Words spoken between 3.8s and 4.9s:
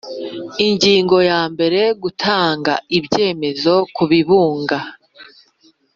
ku bibuga